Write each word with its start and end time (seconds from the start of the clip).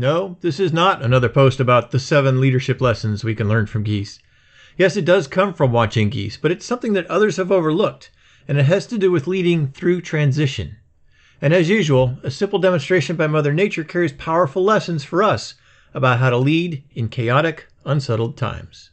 No, 0.00 0.38
this 0.40 0.58
is 0.58 0.72
not 0.72 1.02
another 1.02 1.28
post 1.28 1.60
about 1.60 1.90
the 1.90 1.98
seven 1.98 2.40
leadership 2.40 2.80
lessons 2.80 3.22
we 3.22 3.34
can 3.34 3.50
learn 3.50 3.66
from 3.66 3.82
geese. 3.82 4.18
Yes, 4.78 4.96
it 4.96 5.04
does 5.04 5.26
come 5.26 5.52
from 5.52 5.72
watching 5.72 6.08
geese, 6.08 6.38
but 6.38 6.50
it's 6.50 6.64
something 6.64 6.94
that 6.94 7.06
others 7.08 7.36
have 7.36 7.52
overlooked, 7.52 8.10
and 8.48 8.56
it 8.56 8.62
has 8.62 8.86
to 8.86 8.96
do 8.96 9.10
with 9.10 9.26
leading 9.26 9.68
through 9.72 10.00
transition. 10.00 10.76
And 11.42 11.52
as 11.52 11.68
usual, 11.68 12.16
a 12.22 12.30
simple 12.30 12.58
demonstration 12.58 13.14
by 13.14 13.26
Mother 13.26 13.52
Nature 13.52 13.84
carries 13.84 14.12
powerful 14.12 14.64
lessons 14.64 15.04
for 15.04 15.22
us 15.22 15.56
about 15.92 16.18
how 16.18 16.30
to 16.30 16.38
lead 16.38 16.82
in 16.94 17.10
chaotic, 17.10 17.66
unsettled 17.84 18.38
times. 18.38 18.89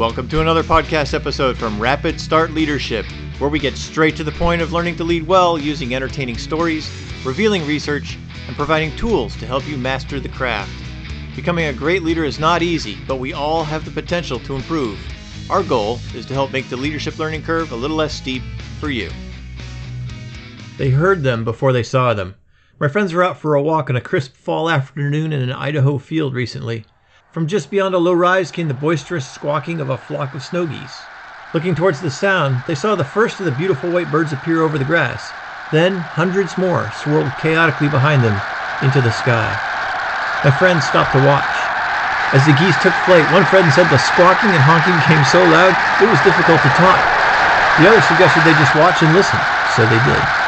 Welcome 0.00 0.28
to 0.28 0.40
another 0.40 0.62
podcast 0.62 1.12
episode 1.12 1.58
from 1.58 1.78
Rapid 1.78 2.18
Start 2.18 2.52
Leadership, 2.52 3.04
where 3.38 3.50
we 3.50 3.58
get 3.58 3.76
straight 3.76 4.16
to 4.16 4.24
the 4.24 4.32
point 4.32 4.62
of 4.62 4.72
learning 4.72 4.96
to 4.96 5.04
lead 5.04 5.26
well 5.26 5.58
using 5.58 5.94
entertaining 5.94 6.38
stories, 6.38 6.90
revealing 7.22 7.66
research, 7.66 8.16
and 8.46 8.56
providing 8.56 8.96
tools 8.96 9.36
to 9.36 9.46
help 9.46 9.68
you 9.68 9.76
master 9.76 10.18
the 10.18 10.30
craft. 10.30 10.72
Becoming 11.36 11.66
a 11.66 11.74
great 11.74 12.02
leader 12.02 12.24
is 12.24 12.38
not 12.38 12.62
easy, 12.62 12.96
but 13.06 13.18
we 13.18 13.34
all 13.34 13.62
have 13.62 13.84
the 13.84 13.90
potential 13.90 14.38
to 14.40 14.56
improve. 14.56 14.98
Our 15.50 15.62
goal 15.62 16.00
is 16.14 16.24
to 16.26 16.32
help 16.32 16.50
make 16.50 16.70
the 16.70 16.78
leadership 16.78 17.18
learning 17.18 17.42
curve 17.42 17.70
a 17.72 17.76
little 17.76 17.98
less 17.98 18.14
steep 18.14 18.42
for 18.78 18.88
you. 18.88 19.10
They 20.78 20.88
heard 20.88 21.22
them 21.22 21.44
before 21.44 21.74
they 21.74 21.82
saw 21.82 22.14
them. 22.14 22.36
My 22.78 22.88
friends 22.88 23.12
were 23.12 23.22
out 23.22 23.36
for 23.36 23.54
a 23.54 23.62
walk 23.62 23.90
on 23.90 23.96
a 23.96 24.00
crisp 24.00 24.34
fall 24.34 24.70
afternoon 24.70 25.34
in 25.34 25.42
an 25.42 25.52
Idaho 25.52 25.98
field 25.98 26.32
recently. 26.32 26.86
From 27.30 27.46
just 27.46 27.70
beyond 27.70 27.94
a 27.94 27.98
low 27.98 28.12
rise 28.12 28.50
came 28.50 28.66
the 28.66 28.74
boisterous 28.74 29.22
squawking 29.22 29.78
of 29.78 29.88
a 29.88 29.96
flock 29.96 30.34
of 30.34 30.42
snow 30.42 30.66
geese. 30.66 30.98
Looking 31.54 31.76
towards 31.76 32.00
the 32.00 32.10
sound, 32.10 32.58
they 32.66 32.74
saw 32.74 32.96
the 32.96 33.06
first 33.06 33.38
of 33.38 33.46
the 33.46 33.54
beautiful 33.54 33.88
white 33.88 34.10
birds 34.10 34.32
appear 34.32 34.62
over 34.62 34.78
the 34.78 34.84
grass. 34.84 35.30
Then 35.70 35.94
hundreds 35.94 36.58
more 36.58 36.90
swirled 36.90 37.30
chaotically 37.38 37.86
behind 37.86 38.26
them 38.26 38.34
into 38.82 38.98
the 38.98 39.14
sky. 39.14 39.46
My 40.42 40.50
friends 40.50 40.82
stopped 40.82 41.14
to 41.14 41.22
watch. 41.22 41.46
As 42.34 42.42
the 42.50 42.58
geese 42.58 42.78
took 42.82 42.94
flight, 43.06 43.26
one 43.30 43.46
friend 43.46 43.70
said 43.70 43.86
the 43.94 44.02
squawking 44.02 44.50
and 44.50 44.66
honking 44.66 44.98
became 44.98 45.22
so 45.30 45.38
loud 45.54 45.70
it 46.02 46.10
was 46.10 46.18
difficult 46.26 46.58
to 46.66 46.70
talk. 46.74 46.98
The 47.78 47.94
other 47.94 48.02
suggested 48.10 48.42
they 48.42 48.58
just 48.58 48.74
watch 48.74 49.06
and 49.06 49.14
listen, 49.14 49.38
so 49.78 49.86
they 49.86 50.02
did. 50.02 50.39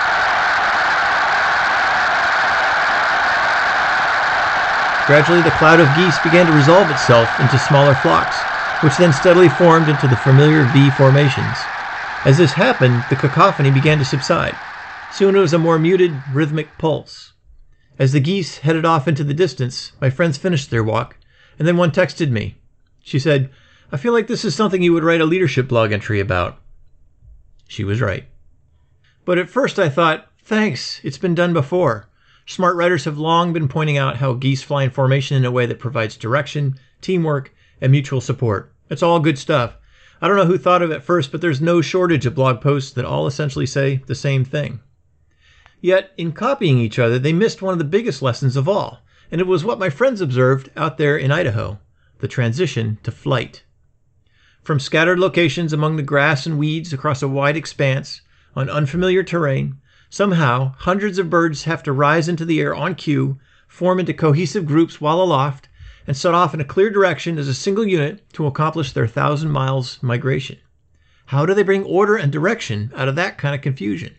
Gradually, 5.06 5.42
the 5.42 5.50
cloud 5.53 5.81
of 5.81 5.95
geese 5.97 6.19
began 6.22 6.47
to 6.47 6.53
resolve 6.53 6.89
itself 6.91 7.28
into 7.41 7.58
smaller 7.58 7.95
flocks, 7.95 8.36
which 8.84 8.97
then 8.97 9.12
steadily 9.12 9.48
formed 9.48 9.89
into 9.89 10.06
the 10.06 10.17
familiar 10.17 10.64
V 10.67 10.91
formations. 10.91 11.59
As 12.25 12.39
this 12.39 12.53
happened, 12.53 13.05
the 13.11 13.17
cacophony 13.17 13.72
began 13.72 13.98
to 13.98 14.05
subside. 14.05 14.56
Soon 15.12 15.34
it 15.34 15.41
was 15.41 15.53
a 15.53 15.59
more 15.59 15.78
muted, 15.78 16.14
rhythmic 16.33 16.78
pulse. 16.78 17.33
As 17.98 18.12
the 18.12 18.20
geese 18.20 18.59
headed 18.59 18.84
off 18.84 19.09
into 19.09 19.25
the 19.25 19.34
distance, 19.34 19.92
my 20.00 20.09
friends 20.09 20.39
finished 20.39 20.70
their 20.70 20.84
walk, 20.84 21.19
and 21.59 21.66
then 21.66 21.77
one 21.77 21.91
texted 21.91 22.31
me. 22.31 22.56
She 23.03 23.19
said, 23.19 23.50
I 23.91 23.97
feel 23.97 24.12
like 24.12 24.28
this 24.28 24.44
is 24.44 24.55
something 24.55 24.83
you 24.83 24.92
would 24.92 25.05
write 25.05 25.20
a 25.20 25.27
leadership 25.27 25.69
blog 25.69 25.91
entry 25.91 26.20
about. 26.20 26.59
She 27.69 27.83
was 27.83 28.00
right. 28.00 28.27
But 29.25 29.39
at 29.39 29.50
first 29.50 29.78
I 29.78 29.89
thought, 29.89 30.31
thanks, 30.39 31.00
it's 31.03 31.19
been 31.19 31.34
done 31.34 31.53
before. 31.53 32.09
Smart 32.46 32.76
writers 32.76 33.04
have 33.04 33.18
long 33.18 33.52
been 33.52 33.68
pointing 33.68 33.96
out 33.96 34.16
how 34.16 34.34
geese 34.34 34.62
fly 34.62 34.84
in 34.84 34.90
formation 34.90 35.36
in 35.36 35.44
a 35.44 35.50
way 35.50 35.66
that 35.66 35.78
provides 35.78 36.16
direction, 36.16 36.78
teamwork, 37.00 37.54
and 37.80 37.92
mutual 37.92 38.20
support. 38.20 38.72
It's 38.90 39.02
all 39.02 39.20
good 39.20 39.38
stuff. 39.38 39.76
I 40.20 40.28
don't 40.28 40.36
know 40.36 40.46
who 40.46 40.58
thought 40.58 40.82
of 40.82 40.90
it 40.90 41.02
first, 41.02 41.32
but 41.32 41.40
there's 41.40 41.60
no 41.60 41.80
shortage 41.80 42.26
of 42.26 42.34
blog 42.34 42.60
posts 42.60 42.92
that 42.92 43.04
all 43.04 43.26
essentially 43.26 43.66
say 43.66 44.02
the 44.06 44.14
same 44.14 44.44
thing. 44.44 44.80
Yet, 45.80 46.12
in 46.16 46.32
copying 46.32 46.78
each 46.78 46.98
other, 46.98 47.18
they 47.18 47.32
missed 47.32 47.60
one 47.60 47.72
of 47.72 47.78
the 47.78 47.84
biggest 47.84 48.22
lessons 48.22 48.56
of 48.56 48.69
all, 48.69 49.02
and 49.31 49.41
it 49.41 49.47
was 49.47 49.64
what 49.64 49.81
my 49.81 49.91
friends 49.91 50.20
observed 50.20 50.70
out 50.76 50.97
there 50.97 51.16
in 51.16 51.32
Idaho 51.32 51.78
the 52.20 52.28
transition 52.28 52.98
to 53.02 53.10
flight. 53.10 53.64
From 54.62 54.78
scattered 54.78 55.19
locations 55.19 55.72
among 55.72 55.97
the 55.97 56.04
grass 56.04 56.47
and 56.47 56.56
weeds 56.56 56.92
across 56.92 57.20
a 57.20 57.26
wide 57.26 57.56
expanse 57.56 58.20
on 58.54 58.70
unfamiliar 58.70 59.25
terrain, 59.25 59.78
Somehow, 60.12 60.75
hundreds 60.77 61.19
of 61.19 61.31
birds 61.31 61.65
have 61.65 61.83
to 61.84 61.91
rise 61.91 62.28
into 62.28 62.45
the 62.45 62.61
air 62.61 62.75
on 62.75 62.97
cue, 62.97 63.39
form 63.67 63.99
into 63.99 64.12
cohesive 64.12 64.67
groups 64.67 65.00
while 65.00 65.23
aloft, 65.23 65.71
and 66.06 66.15
set 66.15 66.34
off 66.34 66.53
in 66.53 66.61
a 66.61 66.67
clear 66.67 66.91
direction 66.91 67.39
as 67.39 67.49
a 67.49 67.55
single 67.55 67.87
unit 67.87 68.23
to 68.34 68.45
accomplish 68.45 68.93
their 68.93 69.06
thousand 69.06 69.53
miles 69.53 70.03
migration. 70.03 70.59
How 71.25 71.47
do 71.47 71.55
they 71.55 71.62
bring 71.62 71.83
order 71.84 72.15
and 72.15 72.31
direction 72.31 72.93
out 72.95 73.09
of 73.09 73.17
that 73.17 73.39
kind 73.39 73.55
of 73.55 73.62
confusion? 73.62 74.15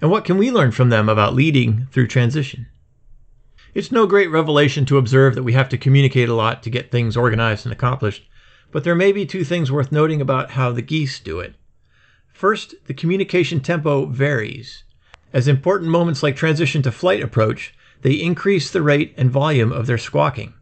And 0.00 0.08
what 0.08 0.24
can 0.24 0.38
we 0.38 0.52
learn 0.52 0.70
from 0.70 0.90
them 0.90 1.08
about 1.08 1.34
leading 1.34 1.88
through 1.90 2.06
transition? 2.06 2.68
It's 3.74 3.90
no 3.90 4.06
great 4.06 4.30
revelation 4.30 4.84
to 4.84 4.98
observe 4.98 5.34
that 5.34 5.42
we 5.42 5.54
have 5.54 5.68
to 5.70 5.76
communicate 5.76 6.28
a 6.28 6.34
lot 6.34 6.62
to 6.62 6.70
get 6.70 6.92
things 6.92 7.16
organized 7.16 7.66
and 7.66 7.72
accomplished, 7.72 8.22
but 8.70 8.84
there 8.84 8.94
may 8.94 9.10
be 9.10 9.26
two 9.26 9.42
things 9.42 9.72
worth 9.72 9.90
noting 9.90 10.20
about 10.20 10.52
how 10.52 10.70
the 10.70 10.80
geese 10.80 11.18
do 11.18 11.40
it. 11.40 11.56
First, 12.32 12.76
the 12.86 12.94
communication 12.94 13.58
tempo 13.58 14.06
varies. 14.06 14.84
As 15.34 15.48
important 15.48 15.90
moments 15.90 16.22
like 16.22 16.36
transition 16.36 16.80
to 16.82 16.92
flight 16.92 17.20
approach, 17.20 17.74
they 18.02 18.12
increase 18.12 18.70
the 18.70 18.82
rate 18.82 19.12
and 19.16 19.32
volume 19.32 19.72
of 19.72 19.88
their 19.88 19.98
squawking. 19.98 20.54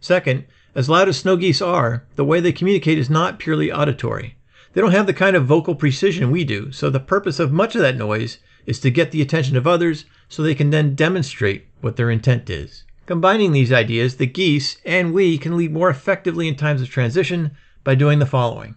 Second, 0.00 0.46
as 0.74 0.88
loud 0.88 1.10
as 1.10 1.18
snow 1.18 1.36
geese 1.36 1.60
are, 1.60 2.06
the 2.16 2.24
way 2.24 2.40
they 2.40 2.50
communicate 2.50 2.96
is 2.96 3.10
not 3.10 3.38
purely 3.38 3.70
auditory. 3.70 4.38
They 4.72 4.80
don't 4.80 4.92
have 4.92 5.06
the 5.06 5.12
kind 5.12 5.36
of 5.36 5.44
vocal 5.44 5.74
precision 5.74 6.30
we 6.30 6.42
do, 6.42 6.72
so 6.72 6.88
the 6.88 7.00
purpose 7.00 7.38
of 7.38 7.52
much 7.52 7.74
of 7.74 7.82
that 7.82 7.98
noise 7.98 8.38
is 8.64 8.80
to 8.80 8.90
get 8.90 9.10
the 9.10 9.20
attention 9.20 9.58
of 9.58 9.66
others 9.66 10.06
so 10.26 10.42
they 10.42 10.54
can 10.54 10.70
then 10.70 10.94
demonstrate 10.94 11.66
what 11.82 11.96
their 11.96 12.10
intent 12.10 12.48
is. 12.48 12.84
Combining 13.04 13.52
these 13.52 13.72
ideas, 13.72 14.16
the 14.16 14.26
geese 14.26 14.78
and 14.86 15.12
we 15.12 15.36
can 15.36 15.54
lead 15.54 15.72
more 15.72 15.90
effectively 15.90 16.48
in 16.48 16.54
times 16.56 16.80
of 16.80 16.88
transition 16.88 17.50
by 17.84 17.94
doing 17.94 18.20
the 18.20 18.26
following 18.26 18.76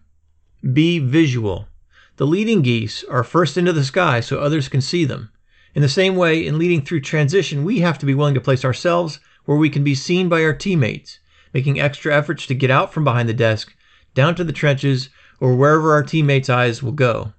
Be 0.74 1.00
visual. 1.00 1.70
The 2.18 2.28
leading 2.28 2.62
geese 2.62 3.04
are 3.06 3.24
first 3.24 3.58
into 3.58 3.74
the 3.74 3.84
sky 3.84 4.20
so 4.20 4.40
others 4.40 4.70
can 4.70 4.82
see 4.82 5.06
them. 5.06 5.32
In 5.74 5.82
the 5.82 5.90
same 5.90 6.16
way, 6.16 6.46
in 6.46 6.60
leading 6.60 6.82
through 6.82 7.02
transition, 7.02 7.64
we 7.64 7.80
have 7.80 7.98
to 8.00 8.06
be 8.06 8.14
willing 8.14 8.34
to 8.34 8.42
place 8.42 8.66
ourselves 8.66 9.20
where 9.46 9.58
we 9.58 9.70
can 9.70 9.84
be 9.84 9.96
seen 9.96 10.30
by 10.30 10.44
our 10.44 10.54
teammates, 10.54 11.20
making 11.54 11.80
extra 11.80 12.16
efforts 12.16 12.46
to 12.48 12.54
get 12.54 12.70
out 12.70 12.94
from 12.94 13.04
behind 13.04 13.30
the 13.30 13.34
desk, 13.34 13.74
down 14.14 14.36
to 14.36 14.44
the 14.44 14.54
trenches, 14.54 15.10
or 15.40 15.56
wherever 15.56 15.94
our 15.94 16.04
teammates' 16.04 16.50
eyes 16.50 16.84
will 16.84 16.92
go. 16.92 17.34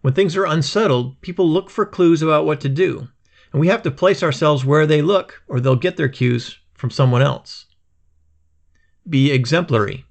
When 0.00 0.14
things 0.14 0.36
are 0.36 0.44
unsettled, 0.44 1.20
people 1.20 1.48
look 1.48 1.70
for 1.70 1.86
clues 1.86 2.20
about 2.20 2.44
what 2.44 2.60
to 2.60 2.68
do, 2.68 3.08
and 3.52 3.60
we 3.60 3.68
have 3.68 3.82
to 3.82 3.90
place 3.90 4.22
ourselves 4.22 4.64
where 4.64 4.86
they 4.86 5.00
look, 5.00 5.42
or 5.48 5.60
they'll 5.60 5.76
get 5.76 5.96
their 5.96 6.08
cues 6.08 6.58
from 6.74 6.90
someone 6.90 7.22
else. 7.22 7.66
Be 9.08 9.32
exemplary. 9.32 10.04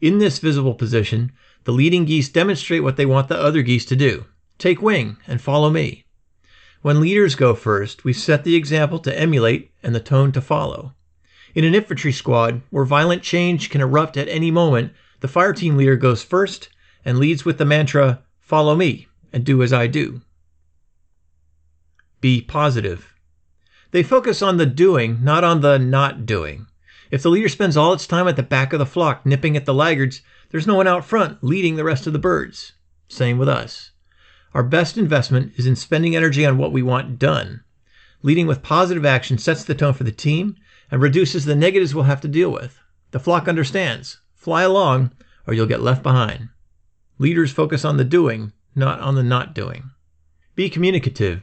In 0.00 0.18
this 0.18 0.38
visible 0.38 0.74
position, 0.74 1.32
the 1.64 1.72
leading 1.72 2.04
geese 2.04 2.28
demonstrate 2.28 2.82
what 2.82 2.96
they 2.96 3.06
want 3.06 3.28
the 3.28 3.38
other 3.38 3.62
geese 3.62 3.84
to 3.86 3.96
do 3.96 4.26
take 4.58 4.80
wing 4.80 5.18
and 5.26 5.40
follow 5.40 5.68
me. 5.68 6.04
When 6.82 7.00
leaders 7.00 7.34
go 7.34 7.54
first, 7.54 8.04
we 8.04 8.12
set 8.12 8.44
the 8.44 8.54
example 8.54 8.98
to 9.00 9.18
emulate 9.18 9.70
and 9.82 9.94
the 9.94 10.00
tone 10.00 10.32
to 10.32 10.40
follow. 10.40 10.94
In 11.54 11.64
an 11.64 11.74
infantry 11.74 12.12
squad, 12.12 12.62
where 12.70 12.84
violent 12.84 13.22
change 13.22 13.70
can 13.70 13.80
erupt 13.80 14.16
at 14.16 14.28
any 14.28 14.50
moment, 14.50 14.92
the 15.20 15.28
fire 15.28 15.52
team 15.52 15.76
leader 15.76 15.96
goes 15.96 16.22
first 16.22 16.68
and 17.04 17.18
leads 17.18 17.44
with 17.44 17.58
the 17.58 17.64
mantra, 17.64 18.22
Follow 18.40 18.76
me 18.76 19.08
and 19.32 19.44
do 19.44 19.62
as 19.62 19.72
I 19.72 19.88
do. 19.88 20.20
Be 22.20 22.40
positive. 22.40 23.14
They 23.90 24.02
focus 24.02 24.40
on 24.40 24.56
the 24.56 24.66
doing, 24.66 25.18
not 25.22 25.42
on 25.42 25.62
the 25.62 25.78
not 25.78 26.26
doing. 26.26 26.66
If 27.10 27.22
the 27.22 27.30
leader 27.30 27.48
spends 27.48 27.76
all 27.76 27.92
its 27.92 28.06
time 28.06 28.26
at 28.28 28.36
the 28.36 28.42
back 28.42 28.72
of 28.72 28.78
the 28.78 28.86
flock 28.86 29.24
nipping 29.24 29.56
at 29.56 29.64
the 29.64 29.74
laggards, 29.74 30.22
there's 30.50 30.66
no 30.66 30.74
one 30.74 30.86
out 30.86 31.04
front 31.04 31.42
leading 31.42 31.76
the 31.76 31.84
rest 31.84 32.06
of 32.06 32.12
the 32.12 32.18
birds. 32.18 32.72
Same 33.08 33.38
with 33.38 33.48
us. 33.48 33.92
Our 34.54 34.62
best 34.62 34.96
investment 34.96 35.52
is 35.56 35.66
in 35.66 35.76
spending 35.76 36.16
energy 36.16 36.44
on 36.44 36.58
what 36.58 36.72
we 36.72 36.82
want 36.82 37.18
done. 37.18 37.62
Leading 38.22 38.46
with 38.46 38.62
positive 38.62 39.04
action 39.04 39.38
sets 39.38 39.62
the 39.62 39.74
tone 39.74 39.92
for 39.92 40.04
the 40.04 40.10
team 40.10 40.56
and 40.90 41.00
reduces 41.00 41.44
the 41.44 41.54
negatives 41.54 41.94
we'll 41.94 42.04
have 42.04 42.20
to 42.22 42.28
deal 42.28 42.50
with. 42.50 42.80
The 43.10 43.20
flock 43.20 43.48
understands. 43.48 44.20
Fly 44.34 44.62
along, 44.62 45.12
or 45.46 45.54
you'll 45.54 45.66
get 45.66 45.82
left 45.82 46.02
behind. 46.02 46.48
Leaders 47.18 47.52
focus 47.52 47.84
on 47.84 47.96
the 47.96 48.04
doing, 48.04 48.52
not 48.74 49.00
on 49.00 49.14
the 49.14 49.22
not 49.22 49.54
doing. 49.54 49.90
Be 50.54 50.70
communicative. 50.70 51.42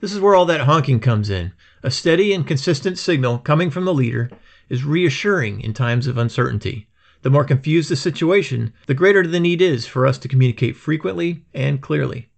This 0.00 0.12
is 0.12 0.20
where 0.20 0.34
all 0.34 0.46
that 0.46 0.62
honking 0.62 1.00
comes 1.00 1.30
in. 1.30 1.52
A 1.82 1.90
steady 1.90 2.32
and 2.32 2.46
consistent 2.46 2.98
signal 2.98 3.38
coming 3.38 3.70
from 3.70 3.84
the 3.84 3.94
leader 3.94 4.30
is 4.68 4.84
reassuring 4.84 5.60
in 5.60 5.72
times 5.72 6.06
of 6.06 6.18
uncertainty. 6.18 6.88
The 7.22 7.30
more 7.30 7.44
confused 7.44 7.90
the 7.90 7.96
situation, 7.96 8.72
the 8.86 8.94
greater 8.94 9.26
the 9.26 9.40
need 9.40 9.60
is 9.60 9.86
for 9.86 10.06
us 10.06 10.18
to 10.18 10.28
communicate 10.28 10.76
frequently 10.76 11.44
and 11.52 11.80
clearly. 11.80 12.28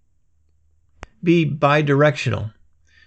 Be 1.21 1.45
bidirectional. 1.45 2.53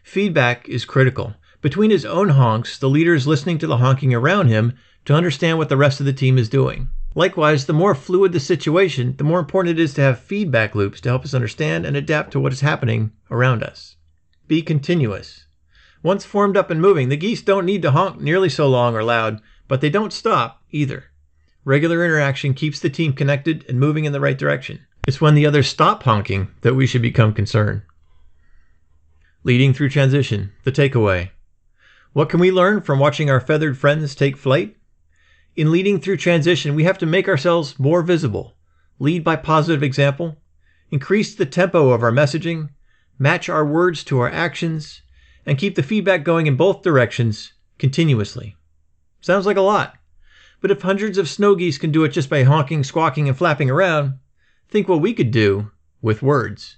Feedback 0.03 0.69
is 0.69 0.85
critical. 0.85 1.35
Between 1.61 1.91
his 1.91 2.05
own 2.05 2.31
honks, 2.31 2.77
the 2.79 2.91
leader 2.91 3.15
is 3.15 3.27
listening 3.27 3.59
to 3.59 3.67
the 3.67 3.79
honking 3.79 4.13
around 4.13 4.49
him 4.49 4.75
to 5.05 5.15
understand 5.15 5.59
what 5.59 5.69
the 5.69 5.77
rest 5.77 6.01
of 6.01 6.07
the 6.07 6.13
team 6.13 6.39
is 6.39 6.49
doing. 6.49 6.89
Likewise, 7.15 7.67
the 7.67 7.73
more 7.73 7.95
fluid 7.95 8.33
the 8.33 8.41
situation, 8.41 9.15
the 9.17 9.25
more 9.25 9.39
important 9.39 9.79
it 9.79 9.83
is 9.83 9.95
to 9.95 10.01
have 10.01 10.19
feedback 10.19 10.75
loops 10.75 11.01
to 11.01 11.09
help 11.09 11.25
us 11.25 11.35
understand 11.35 11.85
and 11.85 11.97
adapt 11.97 12.33
to 12.33 12.41
what 12.41 12.53
is 12.53 12.61
happening 12.61 13.13
around 13.31 13.63
us. 13.63 13.97
Be 14.49 14.63
continuous. 14.63 15.42
Once 16.03 16.25
formed 16.25 16.57
up 16.57 16.71
and 16.71 16.81
moving, 16.81 17.09
the 17.09 17.17
geese 17.17 17.43
don't 17.43 17.67
need 17.67 17.83
to 17.83 17.93
honk 17.93 18.21
nearly 18.21 18.49
so 18.49 18.69
long 18.69 18.95
or 18.95 19.05
loud, 19.05 19.41
but 19.69 19.81
they 19.81 19.91
don't 19.91 20.13
stop 20.13 20.63
either. 20.71 21.05
Regular 21.65 22.05
interaction 22.05 22.55
keeps 22.55 22.81
the 22.81 22.91
team 22.91 23.13
connected 23.13 23.65
and 23.69 23.79
moving 23.79 24.05
in 24.05 24.13
the 24.13 24.21
right 24.21 24.37
direction. 24.37 24.85
It's 25.07 25.21
when 25.21 25.35
the 25.35 25.47
others 25.47 25.69
stop 25.69 26.03
honking 26.03 26.49
that 26.63 26.75
we 26.75 26.87
should 26.87 27.03
become 27.03 27.33
concerned. 27.33 27.83
Leading 29.45 29.73
through 29.73 29.91
transition, 29.91 30.53
the 30.65 30.73
takeaway. 30.73 31.31
What 32.13 32.29
can 32.29 32.41
we 32.41 32.51
learn 32.51 32.83
from 32.83 32.99
watching 32.99 33.31
our 33.31 33.41
feathered 33.41 33.79
friends 33.79 34.15
take 34.15 34.37
flight? 34.37 34.77
In 35.55 35.71
leading 35.71 36.01
through 36.01 36.17
transition, 36.17 36.75
we 36.75 36.85
have 36.85 36.99
to 36.99 37.07
make 37.07 37.29
ourselves 37.29 37.79
more 37.79 38.03
visible, 38.03 38.57
lead 38.99 39.23
by 39.23 39.37
positive 39.37 39.83
example, 39.83 40.41
increase 40.91 41.35
the 41.35 41.47
tempo 41.47 41.91
of 41.91 42.03
our 42.03 42.13
messaging, 42.13 42.71
match 43.19 43.49
our 43.49 43.65
words 43.65 44.03
to 44.05 44.19
our 44.19 44.31
actions, 44.31 45.02
and 45.47 45.59
keep 45.59 45.75
the 45.75 45.83
feedback 45.83 46.25
going 46.25 46.47
in 46.47 46.57
both 46.57 46.83
directions 46.83 47.53
continuously. 47.79 48.57
Sounds 49.21 49.47
like 49.47 49.57
a 49.57 49.63
lot. 49.63 49.95
But 50.61 50.71
if 50.71 50.83
hundreds 50.83 51.19
of 51.19 51.29
snow 51.29 51.55
geese 51.57 51.79
can 51.79 51.91
do 51.91 52.05
it 52.05 52.11
just 52.11 52.31
by 52.31 52.45
honking, 52.45 52.85
squawking, 52.85 53.29
and 53.29 53.37
flapping 53.37 53.71
around, 53.71 54.19
think 54.69 54.89
what 54.89 55.01
we 55.01 55.13
could 55.13 55.31
do 55.31 55.71
with 56.01 56.23
words. 56.23 56.77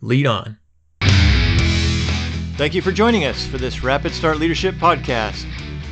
Lead 0.00 0.26
on. 0.26 0.58
Thank 2.56 2.74
you 2.74 2.82
for 2.82 2.92
joining 2.92 3.24
us 3.24 3.46
for 3.46 3.58
this 3.58 3.82
Rapid 3.82 4.12
Start 4.12 4.38
Leadership 4.38 4.74
podcast. 4.76 5.46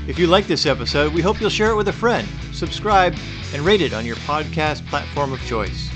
If 0.06 0.18
you 0.18 0.26
like 0.26 0.46
this 0.46 0.66
episode, 0.66 1.12
we 1.12 1.22
hope 1.22 1.40
you'll 1.40 1.50
share 1.50 1.70
it 1.70 1.76
with 1.76 1.88
a 1.88 1.92
friend, 1.92 2.26
subscribe, 2.52 3.14
and 3.52 3.62
rate 3.62 3.80
it 3.80 3.92
on 3.92 4.06
your 4.06 4.16
podcast 4.16 4.86
platform 4.86 5.32
of 5.32 5.44
choice. 5.46 5.90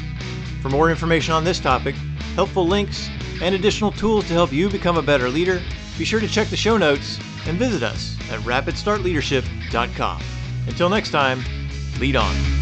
For 0.63 0.69
more 0.69 0.91
information 0.91 1.35
on 1.35 1.45
this 1.45 1.61
topic, 1.61 1.95
helpful 2.35 2.67
links, 2.67 3.09
and 3.43 3.55
additional 3.55 3.93
tools 3.93 4.27
to 4.29 4.35
help 4.35 4.53
you 4.53 4.69
become 4.69 4.97
a 4.97 5.03
better 5.03 5.29
leader, 5.29 5.61
be 5.99 6.05
sure 6.05 6.21
to 6.21 6.29
check 6.29 6.49
the 6.49 6.57
show 6.57 6.77
notes 6.77 7.19
and 7.47 7.59
visit 7.59 7.83
us 7.83 8.17
at 8.31 8.41
rapidstartleadership.com. 8.41 10.23
Until 10.67 10.89
next 10.89 11.11
time, 11.11 11.45
lead 11.99 12.17
on. 12.17 12.54